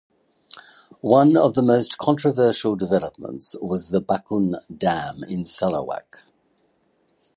One 1.01 1.37
of 1.37 1.53
the 1.53 1.61
most 1.61 1.99
controversial 1.99 2.75
developments 2.75 3.55
was 3.61 3.89
the 3.89 4.01
Bakun 4.01 4.55
Dam 4.75 5.23
in 5.23 5.45
Sarawak. 5.45 6.23